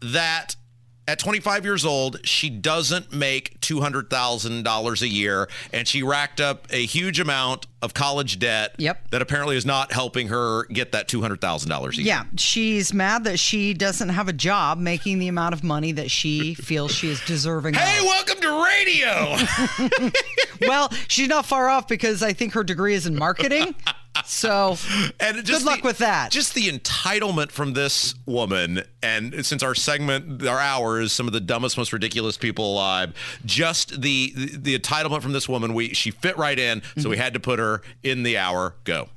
[0.00, 0.56] that
[1.06, 6.84] at 25 years old, she doesn't make $200,000 a year and she racked up a
[6.86, 9.10] huge amount of college debt Yep.
[9.10, 12.06] that apparently is not helping her get that $200,000 a year.
[12.06, 16.10] Yeah, she's mad that she doesn't have a job making the amount of money that
[16.10, 18.04] she feels she is deserving of Hey, of.
[18.04, 20.10] welcome to radio.
[20.60, 23.74] Well, she's not far off because I think her degree is in marketing.
[24.24, 24.76] So,
[25.20, 26.30] and just good just luck the- with that.
[26.30, 31.32] Just the entitlement from this woman, and since our segment, our hour is some of
[31.32, 33.12] the dumbest, most ridiculous people alive.
[33.44, 37.16] Just the the, the entitlement from this woman, we she fit right in, so we
[37.16, 38.74] had to put her in the hour.
[38.84, 39.08] Go.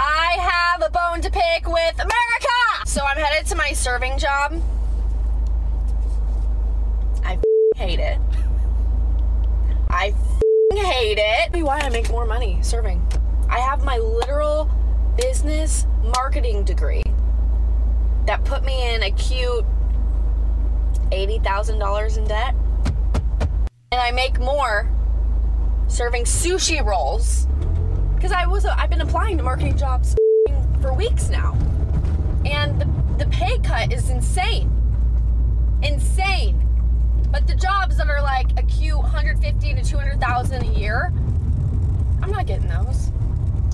[0.00, 2.86] I have a bone to pick with America.
[2.86, 4.60] So I'm headed to my serving job.
[7.24, 7.42] I f-
[7.76, 8.18] hate it.
[9.90, 11.50] I f- hate it.
[11.50, 13.04] Tell me why I make more money serving.
[13.48, 14.70] I have my literal
[15.16, 17.02] business marketing degree
[18.26, 19.64] that put me in a cute
[21.10, 22.54] $80,000 in debt.
[23.92, 24.90] And I make more
[25.88, 27.46] serving sushi rolls
[28.16, 30.16] because I was I've been applying to marketing jobs
[30.82, 31.52] for weeks now,
[32.44, 34.70] and the, the pay cut is insane,
[35.82, 36.62] insane.
[37.30, 41.12] But the jobs that are like a cute 150 to 200 thousand a year,
[42.22, 43.12] I'm not getting those.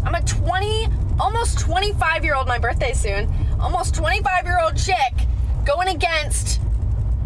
[0.05, 0.89] I'm a 20,
[1.21, 2.47] almost 25 year old.
[2.49, 3.33] My birthday soon.
[3.61, 5.27] Almost 25 year old chick
[5.65, 6.61] going against,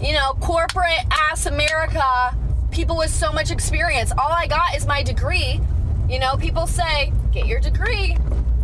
[0.00, 2.36] you know, corporate ass America.
[2.70, 4.12] People with so much experience.
[4.12, 5.60] All I got is my degree.
[6.08, 8.16] You know, people say, get your degree,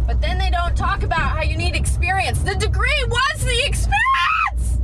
[0.07, 2.39] but then they don't talk about how you need experience.
[2.41, 4.79] The degree was the experience!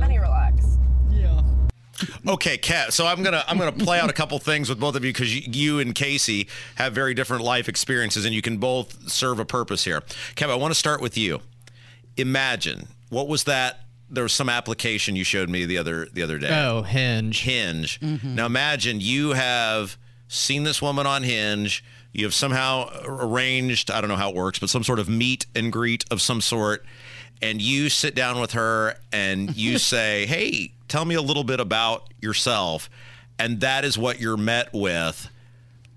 [0.00, 0.66] I need to relax.
[2.26, 2.92] Okay, Kat.
[2.92, 5.34] So I'm gonna I'm gonna play out a couple things with both of you because
[5.34, 9.44] you, you and Casey have very different life experiences, and you can both serve a
[9.44, 10.00] purpose here.
[10.36, 11.40] Kev, I want to start with you.
[12.16, 13.80] Imagine what was that?
[14.08, 16.50] There was some application you showed me the other the other day.
[16.50, 17.42] Oh, Hinge.
[17.42, 18.00] Hinge.
[18.00, 18.34] Mm-hmm.
[18.34, 19.96] Now imagine you have
[20.28, 21.84] seen this woman on Hinge.
[22.12, 25.46] You have somehow arranged, I don't know how it works, but some sort of meet
[25.54, 26.84] and greet of some sort.
[27.40, 31.60] And you sit down with her and you say, Hey, tell me a little bit
[31.60, 32.90] about yourself.
[33.38, 35.30] And that is what you're met with.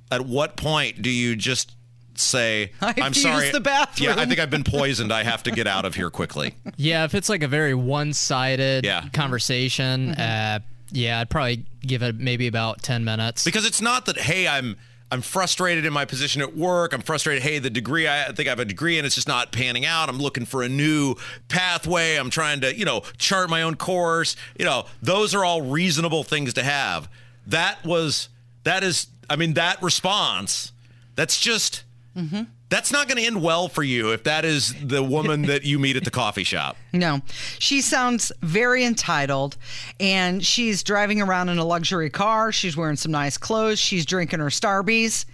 [0.09, 1.73] At what point do you just
[2.15, 3.51] say, I have I'm to sorry.
[3.51, 5.11] the bathroom." Yeah, I think I've been poisoned.
[5.11, 6.55] I have to get out of here quickly.
[6.77, 9.07] Yeah, if it's like a very one-sided Yeah.
[9.13, 10.59] conversation, uh,
[10.91, 13.43] yeah, I'd probably give it maybe about ten minutes.
[13.43, 14.77] because it's not that hey i'm
[15.13, 16.93] i'm frustrated in my position at work.
[16.93, 19.51] I'm frustrated hey the degree i think i have a degree and it's just not
[19.51, 20.09] panning out.
[20.09, 21.15] I'm looking for a new
[21.47, 22.15] pathway.
[22.15, 24.35] I'm trying to you know chart my own course.
[24.57, 27.09] You know those are all reasonable things to have.
[27.47, 28.29] That was
[28.63, 30.71] that is i mean that response
[31.15, 31.83] that's just
[32.15, 32.43] mm-hmm.
[32.73, 35.77] That's not going to end well for you if that is the woman that you
[35.79, 37.21] meet at the coffee shop No,
[37.59, 39.57] she sounds very entitled,
[39.99, 42.51] and she's driving around in a luxury car.
[42.51, 43.79] She's wearing some nice clothes.
[43.79, 45.25] She's drinking her Starbies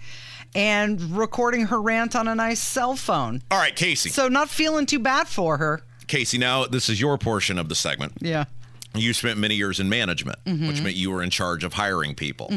[0.55, 3.41] and recording her rant on a nice cell phone.
[3.51, 5.81] all right casey So, not feeling too bad for her.
[6.07, 8.45] casey now this is your portion of the segment Yeah.
[8.95, 10.67] You spent many years in management, Mm-hmm.
[10.67, 12.51] which meant you were in charge of hiring people.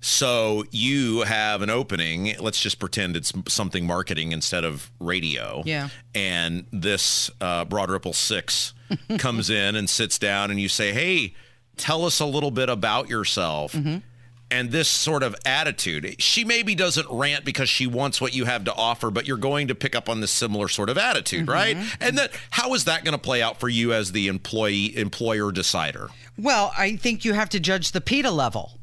[0.00, 2.34] So you have an opening.
[2.40, 5.62] Let's just pretend it's something marketing instead of radio.
[5.66, 5.88] Yeah.
[6.14, 8.72] And this uh, Broad Ripple Six
[9.18, 11.34] comes in and sits down, and you say, "Hey,
[11.76, 13.98] tell us a little bit about yourself." Mm-hmm.
[14.48, 16.22] And this sort of attitude.
[16.22, 19.68] She maybe doesn't rant because she wants what you have to offer, but you're going
[19.68, 21.50] to pick up on this similar sort of attitude, mm-hmm.
[21.50, 21.76] right?
[22.00, 25.50] And that how is that going to play out for you as the employee employer
[25.50, 26.10] decider?
[26.38, 28.78] Well, I think you have to judge the PITA level.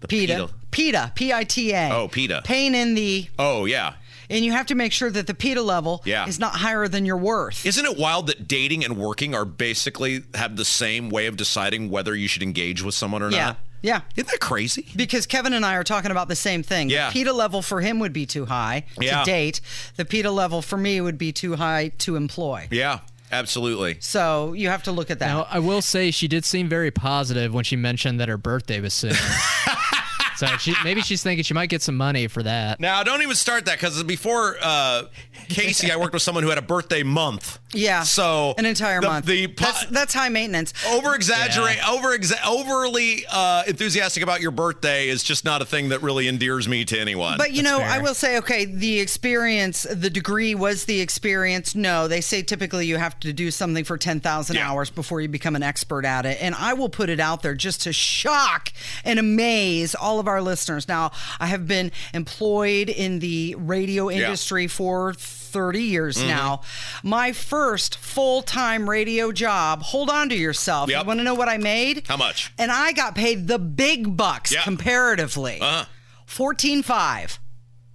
[0.00, 0.50] The PITA.
[0.70, 1.12] PITA.
[1.14, 1.90] P I T A.
[1.92, 2.42] Oh, PITA.
[2.44, 3.26] Pain in the.
[3.38, 3.94] Oh yeah.
[4.30, 6.26] And you have to make sure that the PITA level Yeah.
[6.26, 7.66] is not higher than your worth.
[7.66, 11.90] Isn't it wild that dating and working are basically have the same way of deciding
[11.90, 13.46] whether you should engage with someone or yeah.
[13.46, 13.58] not?
[13.84, 14.00] Yeah.
[14.16, 14.86] Isn't that crazy?
[14.96, 16.88] Because Kevin and I are talking about the same thing.
[16.88, 17.08] Yeah.
[17.10, 19.18] The PITA level for him would be too high Yeah.
[19.20, 19.60] to date.
[19.96, 22.66] The PITA level for me would be too high to employ.
[22.70, 23.98] Yeah, absolutely.
[24.00, 25.26] So you have to look at that.
[25.28, 28.80] Now, I will say she did seem very positive when she mentioned that her birthday
[28.80, 29.12] was soon.
[30.36, 32.80] so she, maybe she's thinking she might get some money for that.
[32.80, 35.04] Now, don't even start that because before uh,
[35.48, 37.58] Casey, I worked with someone who had a birthday month.
[37.72, 38.02] yeah.
[38.02, 39.26] So an entire the- month.
[39.26, 40.72] The po- that's, that's high maintenance.
[40.88, 45.88] over exaggerate, over exa- overly uh, enthusiastic about your birthday is just not a thing
[45.90, 47.38] that really endears me to anyone.
[47.38, 51.74] But you That's know, I will say, okay, the experience, the degree was the experience.
[51.74, 54.68] No, they say typically you have to do something for 10,000 Yeah.
[54.70, 56.38] hours before you become an expert at it.
[56.40, 58.72] And I will put it out there just to shock
[59.04, 60.88] and amaze all of our listeners.
[60.88, 64.24] Now, I have been employed in the radio Yeah.
[64.24, 66.28] industry for 30 years Mm-hmm.
[66.28, 66.60] now.
[67.02, 70.90] My first full time radio job, hold on to yourself.
[70.90, 71.02] Yep.
[71.02, 72.06] You want to know what I made?
[72.06, 72.52] How much?
[72.58, 74.62] And I got paid the big bucks Yeah.
[74.62, 75.60] comparatively.
[75.60, 75.84] Uh-huh.
[76.26, 77.38] Fourteen five.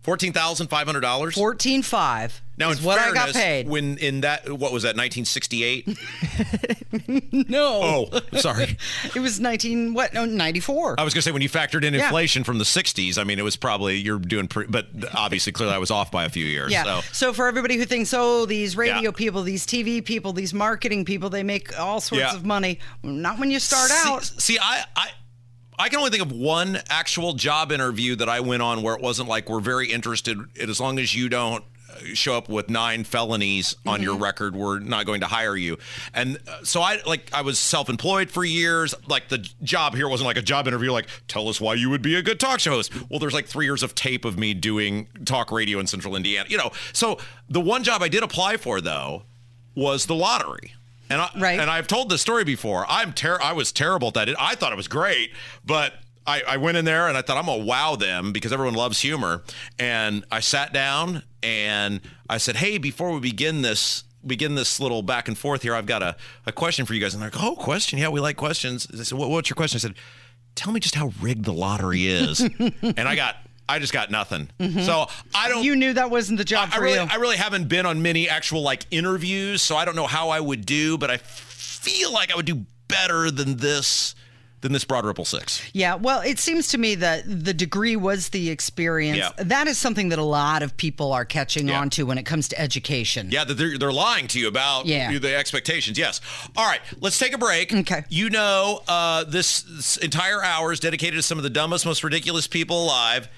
[0.02, 1.36] Fourteen thousand five hundred dollars.
[1.36, 2.42] Fourteen five.
[2.58, 3.70] Now, is in what fairness, I got paid.
[3.70, 5.88] when in that what was that 1968?
[7.32, 8.78] no, oh, sorry.
[9.16, 10.14] it was nineteen what?
[10.14, 11.00] No, ninety four.
[11.00, 12.06] I was going to say when you factored in Yeah.
[12.06, 15.74] inflation from the 60s, I mean, it was probably you're doing, pre- but obviously, clearly,
[15.74, 16.72] I was off by a few years.
[16.72, 16.84] Yeah.
[16.84, 17.02] So.
[17.14, 17.34] So.
[17.34, 19.12] for everybody who thinks, oh, these radio Yeah.
[19.12, 22.36] people, these TV people, these marketing people, they make all sorts Yeah.
[22.36, 22.80] of money.
[23.04, 24.24] Not when you start see, out.
[24.26, 25.10] See, I, I,
[25.80, 29.02] I can only think of one actual job interview that I went on where it
[29.02, 30.38] wasn't like we're very interested.
[30.58, 34.58] in As long as you don't uh, show up with nine felonies on your record,
[34.58, 35.78] we're not going to hire you.
[36.14, 38.94] And uh, so I like I was self-employed for years.
[39.08, 40.92] Like the job here wasn't like a job interview.
[40.92, 42.92] Like tell us why you would be a good talk show host.
[43.10, 46.50] Well, there's like three years of tape of me doing talk radio in Central Indiana.
[46.50, 49.24] You know, so the one job I did apply for though
[49.76, 50.74] was the lottery.
[51.10, 51.60] And I, Right.
[51.60, 52.86] and I've told this story before.
[52.88, 54.30] I'm ter- I was terrible at that.
[54.40, 55.32] I thought it was great,
[55.66, 55.94] but
[56.28, 59.00] I, I went in there and I thought I'm gonna wow them because everyone loves
[59.02, 59.44] humor.
[59.80, 65.02] And I sat down and I said, "Hey, before we begin this." Begin this little
[65.02, 65.74] back and forth here.
[65.74, 67.14] I've got a, a question for you guys.
[67.14, 67.98] And they're like, oh, question.
[67.98, 68.86] Yeah, we like questions.
[68.94, 69.78] I said, what, what's your question?
[69.78, 69.94] I said,
[70.56, 72.42] tell me just how rigged the lottery is.
[72.82, 73.38] and I got,
[73.70, 74.50] I just got nothing.
[74.84, 75.64] So I don't.
[75.64, 77.08] You knew that wasn't the job I for really, you.
[77.10, 80.40] I really haven't been on many actual like interviews, so I don't know how I
[80.40, 84.16] would do, but I feel like I would do better than this
[84.62, 85.62] than this Broad Ripple Six.
[85.72, 89.18] Yeah, well, it seems to me that the degree was the experience.
[89.18, 89.30] Yeah.
[89.38, 91.80] That is something that a lot of people are catching Yeah.
[91.80, 93.30] on to when it comes to education.
[93.32, 95.18] Yeah, that they're, they're lying to you about Yeah.
[95.18, 95.98] the expectations.
[95.98, 96.20] Yes.
[96.58, 97.74] All right, let's take a break.
[97.74, 98.04] Okay.
[98.10, 102.04] You know, uh, this, this entire hour is dedicated to some of the dumbest, most
[102.04, 103.30] ridiculous people alive.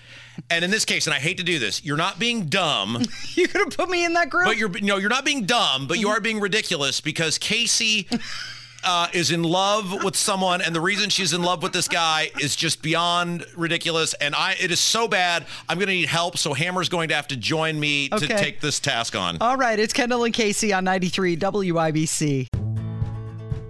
[0.50, 3.02] And in this case, and I hate to do this, you're not being dumb.
[3.36, 4.46] You're gonna put me in that group?
[4.46, 6.18] But you're no, you're not being dumb, but you Mm-hmm.
[6.18, 8.08] are being ridiculous because Casey
[8.84, 12.32] uh, is in love with someone, and the reason she's in love with this guy
[12.42, 14.14] is just beyond ridiculous.
[14.16, 15.46] And I, it is so bad.
[15.70, 16.38] I'm going to need help.
[16.38, 19.38] So Hammer's going to have to join me to take this task on.
[19.40, 22.48] All right, it's Kendall and Casey on 93 WIBC.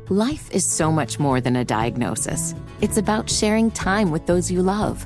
[0.10, 2.54] Life is so much more than a diagnosis.
[2.82, 5.06] It's about sharing time with those you love,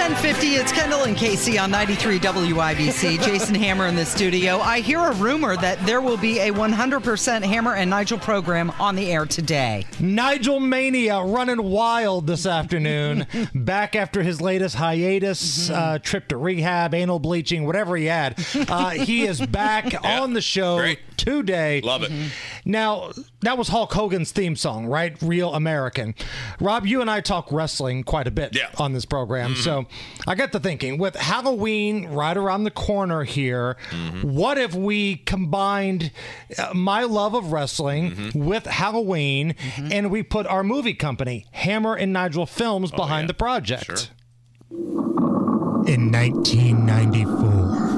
[0.00, 0.54] 1050.
[0.54, 3.22] It's Kendall and Casey on 93 WIBC.
[3.22, 4.56] Jason Hammer in the studio.
[4.58, 8.96] I hear a rumor that there will be a 100% Hammer and Nigel program on
[8.96, 9.84] the air today.
[10.00, 13.26] Nigel Mania running wild this afternoon.
[13.54, 18.42] back after his latest hiatus, uh, trip to rehab, anal bleaching, whatever he had.
[18.54, 21.00] Uh, he is back on the show Great.
[21.18, 21.82] today.
[21.82, 22.10] Love it.
[22.70, 25.16] Now, that was Hulk Hogan's theme song, right?
[25.20, 26.14] Real American.
[26.60, 28.66] Rob, you and I talk wrestling quite a bit Yeah.
[28.68, 28.82] Mm-hmm.
[28.82, 29.54] on this program.
[29.56, 29.86] So
[30.26, 34.32] I got to thinking with Halloween right around the corner here, Mm-hmm.
[34.34, 36.12] what if we combined
[36.58, 38.44] uh, my love of wrestling Mm-hmm.
[38.44, 43.26] with Halloween and we put our movie company, Hammer and Nigel Films, behind Oh, yeah.
[43.26, 43.84] the project?
[43.84, 43.96] Sure.
[45.86, 47.89] In 1994,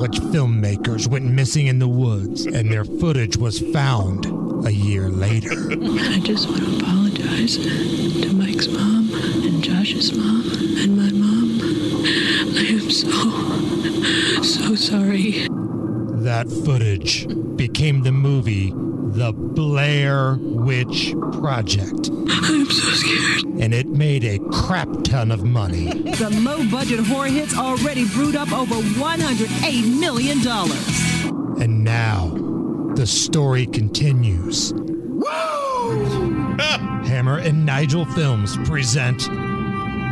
[0.00, 4.24] college filmmakers went missing in the woods, and their footage was found
[4.66, 5.50] a year later.
[5.70, 11.60] I just want to apologize to Mike's mom and Josh's mom and my mom.
[12.56, 13.10] I am so,
[14.42, 15.46] so sorry.
[16.22, 17.26] That footage
[17.56, 18.72] became the movie
[19.12, 22.10] The Blair Witch Project.
[22.10, 23.60] I'm so scared.
[23.60, 25.86] And it made a crap ton of money.
[26.12, 30.38] The low budget horror hits already brewed up over $108 million.
[31.60, 32.28] And now,
[32.94, 34.72] the story continues.
[34.74, 35.26] Woo!
[37.04, 39.18] Hammer and Nigel Films present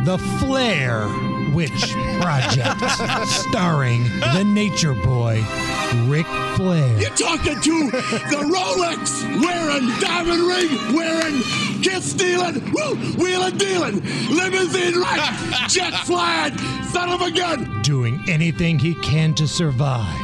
[0.05, 1.07] The Flair
[1.59, 2.79] Witch Project,
[3.27, 4.03] starring
[4.33, 5.43] the Nature Boy,
[6.05, 6.97] Ric Flair.
[6.97, 11.41] You're talking to the Rolex wearing, diamond ring wearing,
[11.81, 16.57] kiss stealing, woo, wheeling dealing, limousine right, jet flying,
[16.93, 17.81] son of a gun.
[17.81, 20.17] Doing anything he can to survive,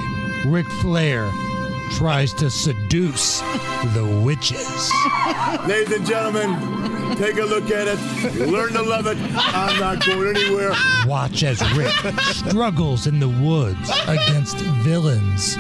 [0.45, 1.29] Ric Flair
[1.97, 3.41] tries to seduce
[3.93, 4.89] the witches.
[5.67, 7.99] Ladies and gentlemen, take a look at it.
[8.49, 9.17] Learn to love it.
[9.35, 10.71] I'm not going anywhere.
[11.05, 11.91] Watch as Rick
[12.21, 15.57] struggles in the woods against villains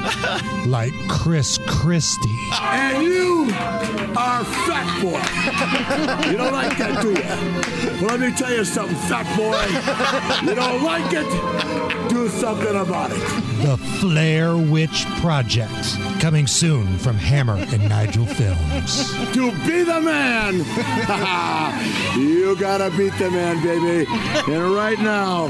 [0.67, 2.49] like Chris Christie.
[2.61, 3.43] And you
[4.17, 6.29] are fat boy.
[6.31, 8.01] You don't like that, do you?
[8.01, 10.49] Well, let me tell you something, fat boy.
[10.49, 12.09] You don't like it?
[12.09, 13.19] Do something about it.
[13.65, 19.11] The Flair Witch Project, coming soon from Hammer and Nigel Films.
[19.33, 20.59] To be the man,
[22.17, 24.05] you gotta beat the man, baby.
[24.51, 25.45] And right now,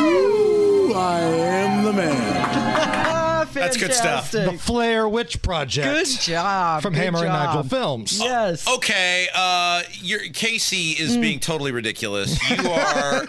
[0.00, 3.46] woo, I am the man.
[3.52, 4.30] That's good stuff.
[4.30, 5.86] The Flair Witch Project.
[5.86, 6.82] Good job.
[6.82, 7.28] From Good Hammer and.
[7.28, 8.18] Nigel Films.
[8.20, 8.66] Yes.
[8.68, 11.20] Okay, uh, you're, Casey is Mm.
[11.20, 12.38] being totally ridiculous.
[12.50, 13.26] You are,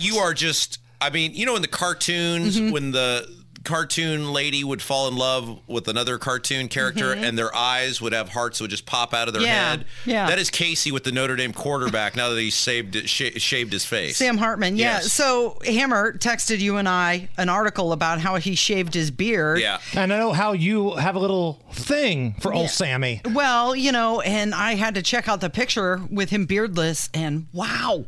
[0.00, 0.78] you are just.
[1.00, 2.70] I mean, you know, in the cartoons, Mm-hmm.
[2.72, 3.26] when the
[3.64, 8.28] cartoon lady would fall in love with another cartoon character, and their eyes would have
[8.30, 9.50] hearts that would just pop out of their Mm-hmm.
[9.50, 9.84] Yeah, head.
[10.04, 10.26] yeah.
[10.28, 12.16] That is Casey with the Notre Dame quarterback.
[12.16, 14.16] now that he's saved, sh- shaved his face.
[14.16, 14.96] Sam Hartman, yeah.
[14.96, 15.12] Yes.
[15.12, 19.60] So Hammer texted you and I an article about how he shaved his beard.
[19.60, 19.78] Yeah.
[19.94, 23.20] And I know how you have a little thing for old Sammy.
[23.32, 27.46] Well, you know, and I had to check out the picture with him beardless, and
[27.52, 28.04] wow,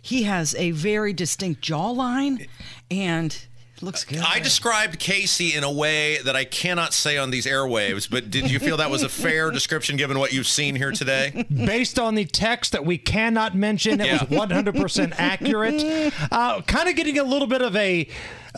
[0.00, 2.46] he has a very distinct jawline,
[2.90, 3.36] and
[3.82, 4.18] looks good.
[4.18, 8.50] I described Casey in a way that I cannot say on these airwaves, but did
[8.50, 11.46] you feel that was a fair description given what you've seen here today?
[11.50, 14.24] Based on the text that we cannot mention, it Yeah.
[14.24, 16.12] was 100% accurate.
[16.32, 18.08] Uh, kind of getting a little bit of a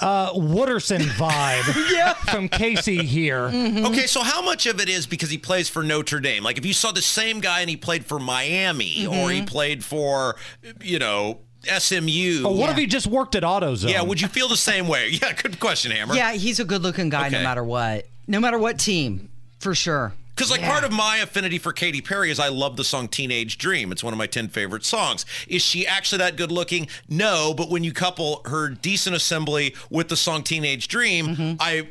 [0.01, 3.47] uh, Wooderson vibe from Casey here.
[3.47, 6.43] Okay, so how much of it is because he plays for Notre Dame?
[6.45, 9.85] Like if you saw the same guy and he played for Miami or he played
[9.85, 10.37] for,
[10.81, 12.45] you know, SMU.
[12.45, 13.91] Or what if he just worked at AutoZone?
[13.91, 15.11] yeah, would you feel the same way?
[15.21, 16.15] Yeah, good question, Hammer.
[16.15, 20.15] yeah, he's a good-looking guy, no matter what, no matter what team, for sure.
[20.41, 23.59] Because like part of my affinity for Katy Perry is I love the song Teenage
[23.59, 23.93] Dream.
[23.93, 25.27] It's one of my 10 favorite songs.
[25.47, 26.89] Is she actually that good looking?
[27.11, 31.57] No, but when you couple her decent assembly with the song Teenage Dream, mm-hmm.
[31.61, 31.87] I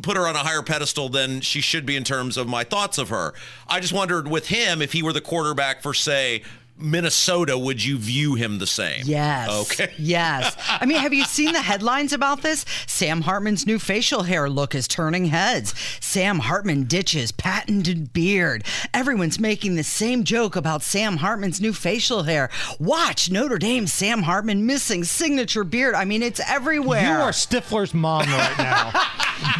[0.00, 2.96] put her on a higher pedestal than she should be in terms of my thoughts
[2.96, 3.34] of her.
[3.68, 6.42] I just wondered with him if he were the quarterback for say
[6.80, 9.02] Minnesota, would you view him the same?
[9.04, 9.50] Yes.
[9.72, 9.92] Okay.
[10.00, 10.56] Yes.
[10.68, 12.64] I mean, have you seen the headlines about this?
[12.86, 15.74] Sam Hartman's new facial hair look is turning heads.
[16.00, 18.64] Sam Hartman ditches patented beard.
[18.94, 22.50] Everyone's making the same joke about Sam Hartman's new facial hair.
[22.78, 25.94] Watch Notre Dame Sam Hartman missing signature beard.
[25.94, 27.02] I mean, it's everywhere.
[27.02, 28.90] You are Stifler's mom right now.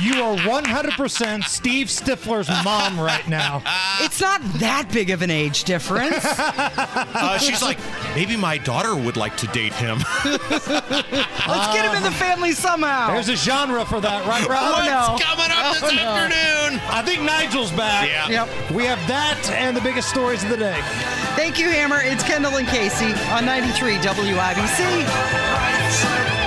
[0.01, 3.63] you are 100% Steve Stifler's mom right now.
[4.01, 6.25] It's not that big of an age difference.
[7.13, 7.79] Uh, she's like,
[8.15, 9.99] maybe my daughter would like to date him.
[10.25, 10.69] Let's
[11.75, 13.09] get him in the family somehow.
[13.13, 14.59] There's a genre for that, right, Rob?
[14.63, 15.13] Oh, no.
[15.13, 16.03] What's coming up this Oh, no.
[16.03, 16.81] afternoon?
[16.91, 18.09] I think Nigel's back.
[18.09, 18.29] Yeah.
[18.47, 18.71] Yep.
[18.73, 20.79] We have that and the biggest stories of the day.
[21.37, 22.01] Thank you, Hammer.
[22.03, 26.40] It's Kendall and Casey on 93 WIBC.